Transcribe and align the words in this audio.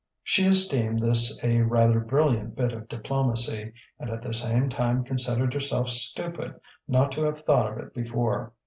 She 0.23 0.47
esteemed 0.47 0.97
this 0.97 1.39
a 1.43 1.59
rather 1.61 1.99
brilliant 1.99 2.55
bit 2.55 2.73
of 2.73 2.89
diplomacy, 2.89 3.71
and 3.99 4.09
at 4.09 4.23
the 4.23 4.33
same 4.33 4.67
time 4.67 5.03
considered 5.03 5.53
herself 5.53 5.89
stupid 5.89 6.55
not 6.87 7.11
to 7.11 7.21
have 7.21 7.41
thought 7.41 7.71
of 7.73 7.77
it 7.77 7.93
before. 7.93 8.51